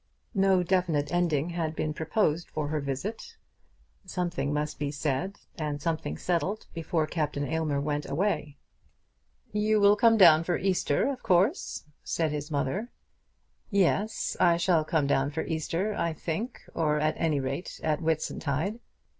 No 0.33 0.63
definite 0.63 1.11
ending 1.13 1.51
had 1.51 1.75
been 1.75 1.93
proposed 1.93 2.49
for 2.49 2.69
her 2.69 2.79
visit. 2.81 3.37
Something 4.03 4.51
must 4.51 4.79
be 4.79 4.89
said 4.89 5.37
and 5.59 5.79
something 5.79 6.17
settled 6.17 6.65
before 6.73 7.05
Captain 7.05 7.45
Aylmer 7.47 7.79
went 7.79 8.09
away. 8.09 8.57
"You 9.51 9.79
will 9.79 9.95
come 9.95 10.17
down 10.17 10.43
for 10.43 10.57
Easter, 10.57 11.07
of 11.07 11.21
course," 11.21 11.83
said 12.03 12.31
his 12.31 12.49
mother. 12.49 12.89
"Yes; 13.69 14.35
I 14.39 14.57
shall 14.57 14.83
come 14.83 15.05
down 15.05 15.29
for 15.29 15.43
Easter, 15.43 15.93
I 15.93 16.13
think, 16.13 16.63
or 16.73 16.99
at 16.99 17.13
any 17.17 17.39
rate 17.39 17.79
at 17.83 17.99
Whitsuntide." 18.01 18.79